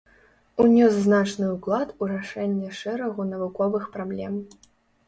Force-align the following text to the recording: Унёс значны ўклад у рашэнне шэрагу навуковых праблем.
Унёс 0.63 0.95
значны 1.07 1.51
ўклад 1.55 1.93
у 2.01 2.09
рашэнне 2.15 2.73
шэрагу 2.81 3.31
навуковых 3.33 3.83
праблем. 3.97 4.33